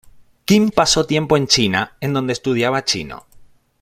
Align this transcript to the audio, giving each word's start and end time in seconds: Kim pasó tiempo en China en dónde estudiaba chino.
Kim 0.45 0.71
pasó 0.71 1.05
tiempo 1.05 1.37
en 1.37 1.45
China 1.45 1.95
en 2.01 2.13
dónde 2.13 2.33
estudiaba 2.33 2.83
chino. 2.83 3.27